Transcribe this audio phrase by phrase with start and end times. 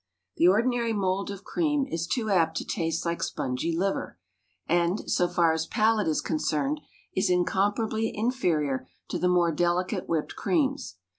[0.37, 4.17] The ordinary mould of cream is too apt to taste like spongy liver,
[4.65, 6.81] and, so far as palate is concerned,
[7.15, 10.95] is incomparably inferior to the more delicate whipped creams.